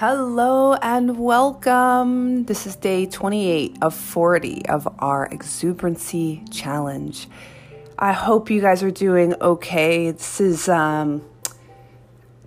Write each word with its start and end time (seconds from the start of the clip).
Hello 0.00 0.72
and 0.76 1.18
welcome. 1.18 2.44
This 2.44 2.66
is 2.66 2.74
day 2.74 3.04
28 3.04 3.76
of 3.82 3.94
40 3.94 4.64
of 4.64 4.88
our 4.98 5.28
exuberancy 5.30 6.42
challenge. 6.50 7.28
I 7.98 8.12
hope 8.12 8.48
you 8.48 8.62
guys 8.62 8.82
are 8.82 8.90
doing 8.90 9.34
okay. 9.42 10.10
This 10.10 10.40
is 10.40 10.70
um 10.70 11.20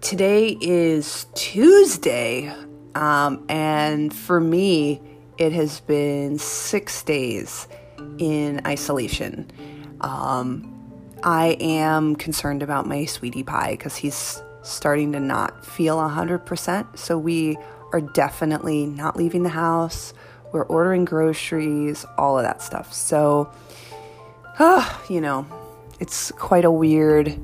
today 0.02 0.58
is 0.62 1.28
Tuesday. 1.36 2.52
Um 2.96 3.46
and 3.48 4.12
for 4.12 4.40
me 4.40 5.00
it 5.38 5.52
has 5.52 5.80
been 5.82 6.40
6 6.40 7.04
days 7.04 7.68
in 8.18 8.66
isolation. 8.66 9.52
Um 10.02 10.72
I 11.22 11.56
am 11.60 12.16
concerned 12.16 12.64
about 12.64 12.88
my 12.88 13.06
sweetie 13.06 13.44
pie 13.44 13.76
cuz 13.76 13.96
he's 13.96 14.42
starting 14.64 15.12
to 15.12 15.20
not 15.20 15.66
feel 15.66 15.98
100%. 15.98 16.98
So 16.98 17.18
we 17.18 17.58
are 17.92 18.02
definitely 18.02 18.86
not 18.86 19.16
leaving 19.16 19.44
the 19.44 19.50
house. 19.50 20.14
We're 20.52 20.64
ordering 20.64 21.06
groceries, 21.06 22.06
all 22.18 22.38
of 22.38 22.44
that 22.44 22.62
stuff. 22.62 22.94
So, 22.94 23.52
uh, 24.60 24.98
you 25.10 25.22
know, 25.22 25.46
it's 26.00 26.32
quite 26.32 26.66
a 26.66 26.72
weird, 26.72 27.40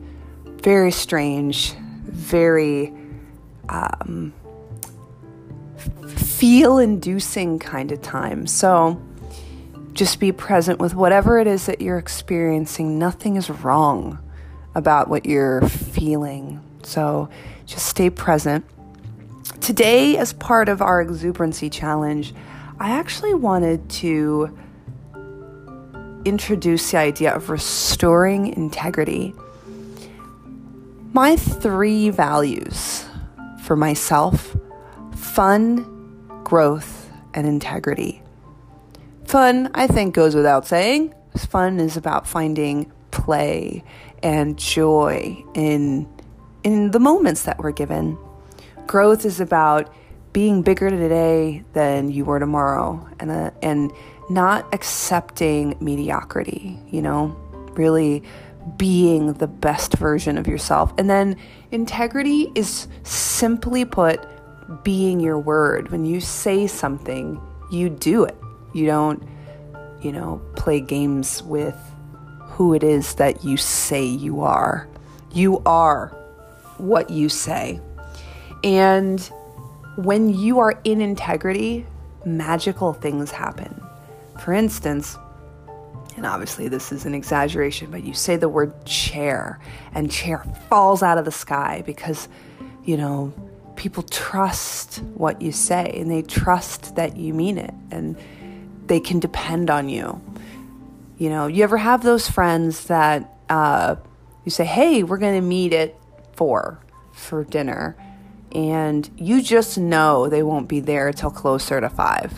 very 0.45 0.91
strange, 0.91 1.73
very 1.73 2.93
um, 3.67 4.33
feel 6.07 6.79
inducing 6.79 7.59
kind 7.59 7.91
of 7.91 8.01
time. 8.01 8.47
So, 8.47 9.01
just 9.93 10.19
be 10.19 10.31
present 10.31 10.79
with 10.79 10.95
whatever 10.95 11.39
it 11.39 11.47
is 11.47 11.65
that 11.65 11.81
you're 11.81 11.97
experiencing. 11.97 12.97
Nothing 12.97 13.35
is 13.35 13.49
wrong 13.49 14.19
about 14.75 15.09
what 15.09 15.25
you're 15.25 15.67
feeling 15.67 16.63
so 16.89 17.29
just 17.65 17.85
stay 17.85 18.09
present. 18.09 18.65
Today, 19.61 20.17
as 20.17 20.33
part 20.33 20.69
of 20.69 20.81
our 20.81 21.01
exuberancy 21.01 21.69
challenge, 21.69 22.33
I 22.79 22.91
actually 22.91 23.33
wanted 23.33 23.89
to 23.89 24.57
introduce 26.25 26.91
the 26.91 26.97
idea 26.97 27.33
of 27.33 27.49
restoring 27.49 28.47
integrity. 28.47 29.33
My 31.13 31.35
three 31.35 32.09
values 32.09 33.05
for 33.63 33.75
myself 33.75 34.55
fun, 35.15 36.41
growth, 36.43 37.11
and 37.33 37.45
integrity. 37.45 38.21
Fun, 39.25 39.69
I 39.75 39.87
think, 39.87 40.15
goes 40.15 40.35
without 40.35 40.65
saying. 40.65 41.13
Fun 41.37 41.79
is 41.79 41.95
about 41.95 42.27
finding 42.27 42.91
play 43.11 43.83
and 44.23 44.57
joy 44.57 45.43
in 45.53 46.07
in 46.69 46.91
the 46.91 46.99
moments 46.99 47.43
that 47.43 47.57
we're 47.57 47.71
given. 47.71 48.17
Growth 48.85 49.25
is 49.25 49.39
about 49.39 49.91
being 50.33 50.61
bigger 50.61 50.89
today 50.89 51.63
than 51.73 52.11
you 52.11 52.25
were 52.25 52.39
tomorrow 52.39 53.07
and 53.19 53.31
uh, 53.31 53.51
and 53.63 53.91
not 54.29 54.71
accepting 54.73 55.75
mediocrity, 55.79 56.77
you 56.91 57.01
know, 57.01 57.35
really 57.73 58.23
being 58.77 59.33
the 59.33 59.47
best 59.47 59.97
version 59.97 60.37
of 60.37 60.45
yourself. 60.45 60.93
And 60.99 61.09
then 61.09 61.35
integrity 61.71 62.51
is 62.53 62.87
simply 63.01 63.85
put 63.85 64.23
being 64.83 65.19
your 65.19 65.39
word. 65.39 65.91
When 65.91 66.05
you 66.05 66.21
say 66.21 66.67
something, 66.67 67.41
you 67.71 67.89
do 67.89 68.23
it. 68.25 68.37
You 68.73 68.85
don't, 68.85 69.23
you 70.03 70.11
know, 70.11 70.39
play 70.55 70.79
games 70.79 71.41
with 71.41 71.75
who 72.41 72.75
it 72.75 72.83
is 72.83 73.15
that 73.15 73.43
you 73.43 73.57
say 73.57 74.05
you 74.05 74.41
are. 74.41 74.87
You 75.33 75.63
are 75.65 76.18
what 76.79 77.09
you 77.09 77.29
say. 77.29 77.79
And 78.63 79.19
when 79.97 80.29
you 80.29 80.59
are 80.59 80.79
in 80.83 81.01
integrity, 81.01 81.85
magical 82.25 82.93
things 82.93 83.31
happen. 83.31 83.81
For 84.39 84.53
instance, 84.53 85.17
and 86.15 86.25
obviously 86.25 86.67
this 86.67 86.91
is 86.91 87.05
an 87.05 87.13
exaggeration, 87.13 87.91
but 87.91 88.03
you 88.03 88.13
say 88.13 88.35
the 88.35 88.49
word 88.49 88.85
chair 88.85 89.59
and 89.93 90.11
chair 90.11 90.43
falls 90.69 91.01
out 91.01 91.17
of 91.17 91.25
the 91.25 91.31
sky 91.31 91.83
because, 91.85 92.27
you 92.83 92.97
know, 92.97 93.33
people 93.75 94.03
trust 94.03 94.97
what 95.13 95.41
you 95.41 95.53
say 95.53 95.93
and 95.95 96.11
they 96.11 96.21
trust 96.21 96.95
that 96.97 97.15
you 97.15 97.33
mean 97.33 97.57
it 97.57 97.73
and 97.91 98.17
they 98.87 98.99
can 98.99 99.19
depend 99.19 99.69
on 99.69 99.87
you. 99.87 100.21
You 101.17 101.29
know, 101.29 101.47
you 101.47 101.63
ever 101.63 101.77
have 101.77 102.03
those 102.03 102.29
friends 102.29 102.87
that 102.87 103.33
uh, 103.49 103.95
you 104.43 104.51
say, 104.51 104.65
hey, 104.65 105.03
we're 105.03 105.17
going 105.17 105.35
to 105.35 105.47
meet 105.47 105.73
at 105.73 105.95
four 106.39 106.79
for 107.11 107.43
dinner, 107.43 107.97
and 108.55 109.09
you 109.17 109.41
just 109.41 109.77
know 109.77 110.29
they 110.29 110.41
won't 110.41 110.69
be 110.69 110.79
there 110.79 111.11
till 111.11 111.29
closer 111.29 111.81
to 111.81 111.89
five. 111.89 112.31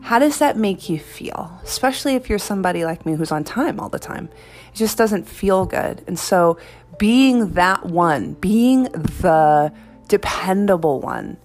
How 0.00 0.18
does 0.18 0.38
that 0.38 0.56
make 0.56 0.88
you 0.88 0.98
feel? 0.98 1.60
Especially 1.62 2.14
if 2.14 2.30
you're 2.30 2.38
somebody 2.38 2.86
like 2.86 3.04
me 3.04 3.14
who's 3.14 3.30
on 3.30 3.44
time 3.44 3.78
all 3.78 3.90
the 3.90 3.98
time. 3.98 4.30
It 4.72 4.76
just 4.76 4.96
doesn't 4.96 5.28
feel 5.28 5.66
good. 5.66 6.02
And 6.06 6.18
so, 6.18 6.56
being 6.96 7.52
that 7.52 7.84
one, 7.84 8.32
being 8.40 8.84
the 8.84 9.70
dependable 10.08 10.98
one, 11.00 11.36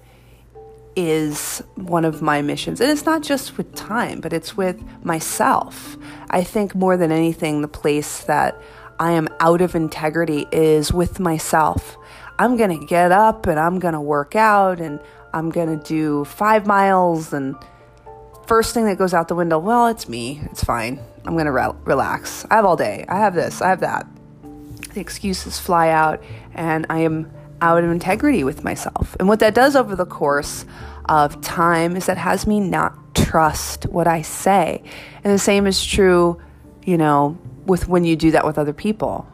is 0.96 1.62
one 1.76 2.06
of 2.06 2.22
my 2.22 2.42
missions. 2.42 2.80
And 2.80 2.90
it's 2.90 3.06
not 3.06 3.22
just 3.22 3.58
with 3.58 3.76
time, 3.76 4.22
but 4.22 4.32
it's 4.32 4.56
with 4.56 4.82
myself. 5.03 5.98
I 6.30 6.42
think 6.46 6.74
more 6.74 6.96
than 6.96 7.12
anything, 7.12 7.62
the 7.62 7.68
place 7.68 8.22
that 8.22 8.58
I 9.00 9.12
am 9.12 9.28
out 9.40 9.62
of 9.62 9.76
integrity 9.76 10.46
is 10.52 10.94
with 10.94 11.20
myself. 11.20 11.98
I'm 12.40 12.58
going 12.58 12.80
to 12.80 12.86
get 12.86 13.12
up 13.12 13.46
and 13.46 13.59
I'm 13.59 13.80
going 13.80 13.94
to 13.94 14.02
work 14.02 14.36
out 14.36 14.80
and 14.80 15.00
I'm 15.34 15.50
going 15.50 15.78
to 15.78 15.84
do 15.84 16.26
five 16.26 16.66
miles. 16.66 17.34
And 17.34 17.56
first 18.48 18.74
thing 18.74 18.86
that 18.86 18.98
goes 18.98 19.14
out 19.14 19.28
the 19.28 19.36
window, 19.36 19.59
well, 19.59 19.88
it's 19.88 20.08
me. 20.08 20.42
It's 20.52 20.64
fine. 20.64 21.00
I'm 21.26 21.34
going 21.34 21.46
to 21.46 21.52
re- 21.52 21.72
relax. 21.86 22.46
I 22.50 22.56
have 22.56 22.66
all 22.66 22.76
day. 22.76 23.06
I 23.08 23.18
have 23.18 23.36
this. 23.36 23.62
I 23.62 23.70
have 23.70 23.82
that. 23.82 24.08
The 24.94 25.00
excuses 25.00 25.59
fly 25.59 25.90
out 25.90 26.24
and 26.53 26.86
I 26.90 27.00
am 27.00 27.32
out 27.62 27.84
of 27.84 27.90
integrity 27.90 28.44
with 28.44 28.64
myself. 28.64 29.16
And 29.20 29.28
what 29.28 29.40
that 29.40 29.56
does 29.56 29.76
over 29.76 29.96
the 29.96 30.06
course 30.06 30.66
of 31.06 31.40
time 31.42 31.96
is 31.96 32.06
that 32.08 32.18
has 32.18 32.46
me 32.46 32.59
not 32.59 33.16
trust 33.16 33.86
what 33.88 34.08
I 34.08 34.22
say. 34.22 34.84
And 35.24 35.34
the 35.34 35.40
same 35.40 35.66
is 35.66 35.84
true, 35.84 36.42
you 36.84 36.98
know, 36.98 37.38
with 37.66 37.88
when 37.88 38.03
you 38.03 38.16
do 38.16 38.31
that 38.31 38.46
with 38.46 38.57
other 38.57 38.74
people. 38.74 39.28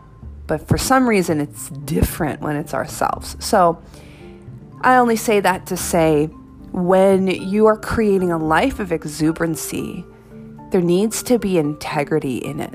But 0.48 0.68
for 0.68 0.78
some 0.78 1.08
reason, 1.08 1.40
it's 1.40 1.70
different 1.70 2.42
when 2.42 2.56
it's 2.56 2.74
ourselves. 2.74 3.36
So 3.40 3.82
I 4.82 4.98
only 4.98 5.16
say 5.16 5.40
that 5.40 5.68
to 5.68 5.78
say 5.78 6.26
when 6.72 7.28
you 7.28 7.66
are 7.66 7.78
creating 7.78 8.32
a 8.32 8.38
life 8.38 8.80
of 8.80 8.92
exuberancy, 8.92 10.06
there 10.72 10.82
needs 10.82 11.24
to 11.24 11.40
be 11.40 11.58
integrity 11.58 12.38
in 12.38 12.60
it. 12.60 12.74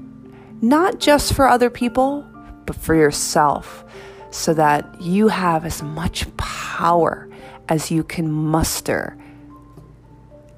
Not 0.62 1.00
just 1.00 1.34
for 1.34 1.48
other 1.48 1.70
people, 1.70 2.24
but 2.66 2.76
for 2.76 2.94
yourself, 2.94 3.84
so 4.30 4.54
that 4.54 5.00
you 5.00 5.28
have 5.28 5.64
as 5.64 5.82
much 5.82 6.34
power 6.36 7.28
as 7.68 7.90
you 7.90 8.02
can 8.02 8.30
muster 8.30 9.16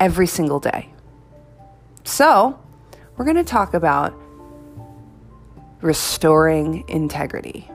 every 0.00 0.26
single 0.26 0.60
day. 0.60 0.90
So, 2.04 2.58
we're 3.16 3.24
going 3.24 3.36
to 3.36 3.44
talk 3.44 3.74
about 3.74 4.14
restoring 5.80 6.84
integrity. 6.88 7.70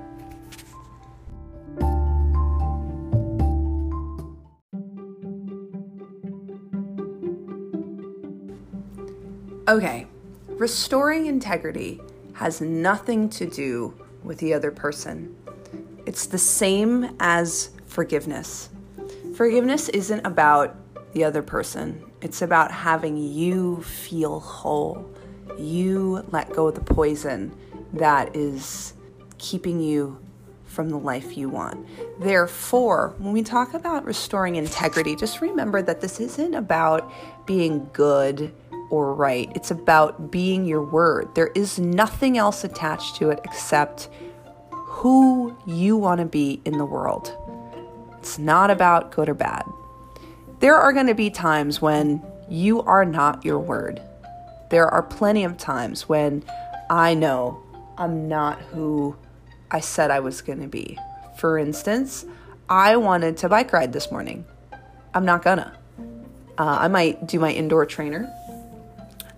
Okay, 9.68 10.08
restoring 10.48 11.28
integrity 11.28 12.02
has 12.34 12.60
nothing 12.60 13.30
to 13.30 13.46
do 13.46 13.94
with 14.24 14.40
the 14.40 14.54
other 14.54 14.72
person. 14.72 15.36
It's 16.06 16.26
the 16.26 16.38
same 16.38 17.16
as 17.20 17.70
forgiveness. 17.86 18.70
Forgiveness 19.36 19.88
isn't 19.90 20.26
about 20.26 20.76
the 21.14 21.24
other 21.24 21.42
person, 21.42 22.04
it's 22.22 22.42
about 22.42 22.72
having 22.72 23.18
you 23.18 23.82
feel 23.84 24.40
whole. 24.40 25.10
You 25.58 26.26
let 26.32 26.52
go 26.54 26.68
of 26.68 26.76
the 26.76 26.82
poison 26.82 27.56
that 27.94 28.36
is 28.36 28.94
keeping 29.38 29.80
you 29.80 30.20
from 30.66 30.90
the 30.90 30.98
life 30.98 31.38
you 31.38 31.50
want. 31.50 31.86
Therefore, 32.20 33.14
when 33.18 33.34
we 33.34 33.44
talk 33.44 33.74
about 33.74 34.06
restoring 34.06 34.56
integrity, 34.56 35.16
just 35.16 35.42
remember 35.42 35.82
that 35.82 36.00
this 36.00 36.20
isn't 36.20 36.54
about 36.54 37.12
being 37.46 37.90
good 37.92 38.54
or 38.90 39.14
right. 39.14 39.52
It's 39.56 39.72
about 39.72 40.32
being 40.32 40.66
your 40.66 40.84
word. 40.84 41.34
There 41.36 41.52
is 41.56 41.78
nothing 41.78 42.38
else 42.38 42.64
attached 42.64 43.18
to 43.18 43.30
it 43.32 43.40
except 43.44 44.10
who 44.72 45.58
you 45.66 45.98
want 45.98 46.20
to 46.20 46.26
be 46.26 46.62
in 46.64 46.78
the 46.78 46.86
world. 46.86 47.36
It's 48.20 48.38
not 48.38 48.70
about 48.70 49.12
good 49.12 49.28
or 49.28 49.34
bad. 49.34 49.64
There 50.60 50.76
are 50.76 50.94
going 50.94 51.08
to 51.08 51.16
be 51.16 51.30
times 51.30 51.82
when 51.82 52.22
you 52.48 52.82
are 52.84 53.04
not 53.04 53.44
your 53.44 53.60
word. 53.60 54.02
There 54.70 54.88
are 54.88 55.02
plenty 55.02 55.44
of 55.44 55.58
times 55.58 56.08
when 56.08 56.44
I 56.90 57.14
know 57.14 57.61
I'm 58.02 58.28
not 58.28 58.60
who 58.74 59.16
I 59.70 59.80
said 59.80 60.10
I 60.10 60.22
was 60.22 60.42
going 60.42 60.60
to 60.62 60.68
be. 60.68 60.98
For 61.38 61.60
instance, 61.60 62.26
I 62.68 62.96
wanted 62.96 63.38
to 63.38 63.50
bike 63.50 63.72
ride 63.72 63.94
this 63.94 64.12
morning. 64.12 64.44
I'm 65.14 65.24
not 65.24 65.44
gonna. 65.44 65.78
Uh, 66.58 66.78
I 66.80 66.88
might 66.88 67.28
do 67.28 67.40
my 67.40 67.52
indoor 67.52 67.86
trainer, 67.86 68.28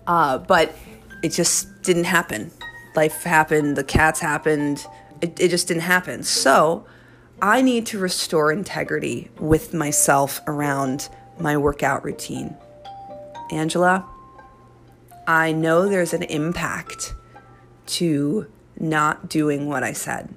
uh, 0.06 0.38
but 0.38 0.74
it 1.22 1.28
just 1.28 1.82
didn't 1.82 2.04
happen. 2.04 2.50
Life 2.96 3.22
happened, 3.24 3.76
the 3.76 3.84
cats 3.84 4.18
happened, 4.18 4.86
it, 5.20 5.38
it 5.38 5.48
just 5.50 5.68
didn't 5.68 5.82
happen. 5.82 6.22
So 6.22 6.86
I 7.42 7.60
need 7.60 7.84
to 7.86 7.98
restore 7.98 8.50
integrity 8.50 9.30
with 9.38 9.74
myself 9.74 10.40
around 10.46 11.10
my 11.38 11.58
workout 11.58 12.02
routine. 12.02 12.56
Angela, 13.50 14.06
I 15.26 15.52
know 15.52 15.86
there's 15.86 16.14
an 16.14 16.22
impact 16.22 17.14
to 17.86 18.46
not 18.78 19.28
doing 19.28 19.68
what 19.68 19.82
I 19.82 19.92
said. 19.92 20.34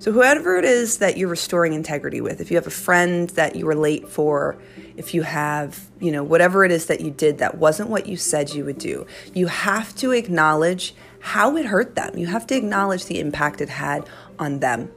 So, 0.00 0.12
whoever 0.12 0.56
it 0.56 0.64
is 0.64 0.96
that 0.98 1.18
you're 1.18 1.28
restoring 1.28 1.74
integrity 1.74 2.22
with, 2.22 2.40
if 2.40 2.50
you 2.50 2.56
have 2.56 2.66
a 2.66 2.70
friend 2.70 3.28
that 3.30 3.54
you 3.54 3.66
were 3.66 3.74
late 3.74 4.08
for, 4.08 4.56
if 4.96 5.12
you 5.12 5.22
have, 5.22 5.90
you 6.00 6.10
know, 6.10 6.24
whatever 6.24 6.64
it 6.64 6.72
is 6.72 6.86
that 6.86 7.02
you 7.02 7.10
did 7.10 7.36
that 7.38 7.58
wasn't 7.58 7.90
what 7.90 8.06
you 8.06 8.16
said 8.16 8.48
you 8.54 8.64
would 8.64 8.78
do, 8.78 9.06
you 9.34 9.48
have 9.48 9.94
to 9.96 10.12
acknowledge 10.12 10.94
how 11.20 11.54
it 11.58 11.66
hurt 11.66 11.96
them. 11.96 12.16
You 12.16 12.28
have 12.28 12.46
to 12.46 12.56
acknowledge 12.56 13.04
the 13.04 13.20
impact 13.20 13.60
it 13.60 13.68
had 13.68 14.08
on 14.38 14.60
them. 14.60 14.90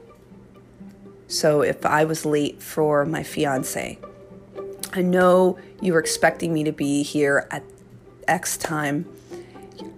So, 1.28 1.60
if 1.60 1.84
I 1.84 2.04
was 2.06 2.24
late 2.24 2.62
for 2.62 3.04
my 3.04 3.22
fiance, 3.22 3.98
I 4.94 5.02
know 5.02 5.58
you 5.82 5.92
were 5.92 6.00
expecting 6.00 6.54
me 6.54 6.64
to 6.64 6.72
be 6.72 7.02
here 7.02 7.46
at 7.50 7.62
X 8.26 8.56
time. 8.56 9.04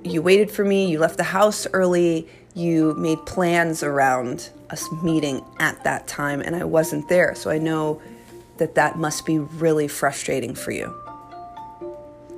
You 0.06 0.22
waited 0.22 0.52
for 0.52 0.64
me, 0.64 0.88
you 0.88 1.00
left 1.00 1.16
the 1.16 1.24
house 1.24 1.66
early, 1.72 2.28
you 2.54 2.94
made 2.94 3.26
plans 3.26 3.82
around 3.82 4.50
us 4.70 4.86
meeting 5.02 5.44
at 5.58 5.82
that 5.82 6.06
time 6.06 6.40
and 6.40 6.54
I 6.54 6.62
wasn't 6.62 7.08
there. 7.08 7.34
So 7.34 7.50
I 7.50 7.58
know 7.58 8.00
that 8.58 8.76
that 8.76 8.98
must 8.98 9.26
be 9.26 9.40
really 9.40 9.88
frustrating 9.88 10.54
for 10.54 10.70
you. 10.70 10.94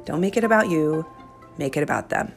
Don't 0.07 0.23
make 0.23 0.39
it 0.39 0.45
about 0.45 0.71
you, 0.71 1.05
make 1.59 1.77
it 1.77 1.83
about 1.83 2.09
them. 2.09 2.33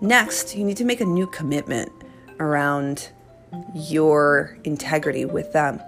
Next, 0.00 0.56
you 0.56 0.64
need 0.64 0.78
to 0.78 0.84
make 0.84 1.02
a 1.02 1.04
new 1.04 1.26
commitment 1.26 1.92
around 2.40 3.10
your 3.74 4.56
integrity 4.64 5.26
with 5.26 5.52
them. 5.52 5.78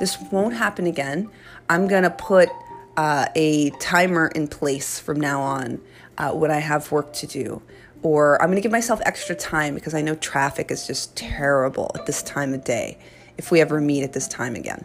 This 0.00 0.16
won't 0.32 0.54
happen 0.54 0.86
again. 0.86 1.28
I'm 1.68 1.86
going 1.86 2.04
to 2.04 2.10
put 2.10 2.48
uh, 2.96 3.26
a 3.34 3.70
timer 3.78 4.28
in 4.28 4.48
place 4.48 4.98
from 4.98 5.20
now 5.20 5.42
on 5.42 5.82
uh, 6.20 6.32
when 6.32 6.50
I 6.50 6.58
have 6.58 6.92
work 6.92 7.12
to 7.14 7.26
do 7.26 7.62
or 8.02 8.40
I'm 8.40 8.48
going 8.48 8.56
to 8.56 8.62
give 8.62 8.72
myself 8.72 9.00
extra 9.04 9.34
time 9.34 9.74
because 9.74 9.94
I 9.94 10.02
know 10.02 10.14
traffic 10.14 10.70
is 10.70 10.86
just 10.86 11.16
terrible 11.16 11.90
at 11.94 12.06
this 12.06 12.22
time 12.22 12.54
of 12.54 12.64
day 12.64 12.98
if 13.36 13.50
we 13.50 13.60
ever 13.60 13.80
meet 13.80 14.02
at 14.02 14.12
this 14.12 14.28
time 14.28 14.54
again. 14.54 14.84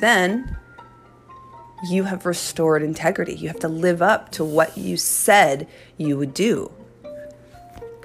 Then 0.00 0.56
you 1.88 2.04
have 2.04 2.26
restored 2.26 2.82
integrity. 2.82 3.34
You 3.34 3.48
have 3.48 3.60
to 3.60 3.68
live 3.68 4.02
up 4.02 4.30
to 4.32 4.44
what 4.44 4.76
you 4.76 4.96
said 4.96 5.68
you 5.96 6.16
would 6.16 6.34
do. 6.34 6.72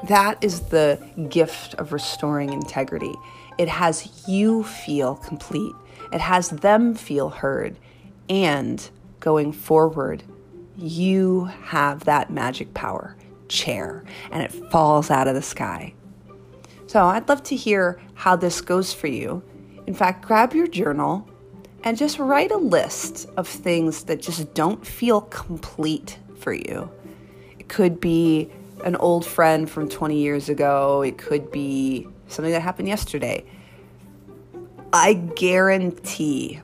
That 0.07 0.43
is 0.43 0.61
the 0.61 0.99
gift 1.29 1.75
of 1.75 1.93
restoring 1.93 2.51
integrity. 2.51 3.13
It 3.57 3.67
has 3.67 4.27
you 4.27 4.63
feel 4.63 5.15
complete, 5.15 5.73
it 6.11 6.19
has 6.21 6.49
them 6.49 6.93
feel 6.95 7.29
heard, 7.29 7.77
and 8.27 8.89
going 9.19 9.53
forward, 9.53 10.23
you 10.77 11.45
have 11.45 12.05
that 12.05 12.31
magic 12.31 12.73
power 12.73 13.15
chair 13.47 14.03
and 14.31 14.43
it 14.43 14.51
falls 14.71 15.11
out 15.11 15.27
of 15.27 15.35
the 15.35 15.41
sky. 15.41 15.93
So 16.87 17.05
I'd 17.05 17.27
love 17.27 17.43
to 17.43 17.55
hear 17.55 17.99
how 18.13 18.35
this 18.35 18.61
goes 18.61 18.93
for 18.93 19.07
you. 19.07 19.43
In 19.87 19.93
fact, 19.93 20.25
grab 20.25 20.53
your 20.53 20.67
journal 20.67 21.27
and 21.83 21.97
just 21.97 22.19
write 22.19 22.51
a 22.51 22.57
list 22.57 23.27
of 23.35 23.47
things 23.47 24.03
that 24.05 24.21
just 24.21 24.53
don't 24.53 24.85
feel 24.85 25.21
complete 25.21 26.17
for 26.37 26.53
you. 26.53 26.89
It 27.59 27.67
could 27.67 27.99
be 27.99 28.49
an 28.83 28.95
old 28.97 29.25
friend 29.25 29.69
from 29.69 29.89
20 29.89 30.17
years 30.17 30.49
ago, 30.49 31.01
it 31.01 31.17
could 31.17 31.51
be 31.51 32.07
something 32.27 32.51
that 32.51 32.61
happened 32.61 32.87
yesterday. 32.87 33.45
I 34.91 35.13
guarantee 35.13 36.61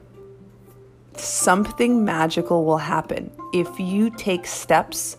something 1.19 2.04
magical 2.04 2.66
will 2.66 2.77
happen 2.77 3.31
if 3.54 3.80
you 3.80 4.10
take 4.10 4.45
steps 4.45 5.18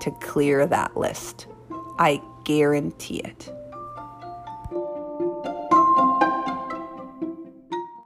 to 0.00 0.10
clear 0.20 0.66
that 0.66 0.96
list. 0.96 1.46
I 1.98 2.20
guarantee 2.44 3.18
it. 3.20 3.52